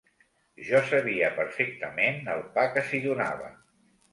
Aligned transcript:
Jo 0.69 0.79
sabia 0.91 1.29
perfectament 1.35 2.19
el 2.37 2.43
pa 2.57 2.67
que 2.73 2.85
s'hi 2.89 3.03
donava 3.07 3.53